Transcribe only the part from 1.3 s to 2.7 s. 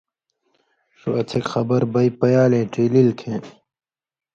خبر بئ پیالے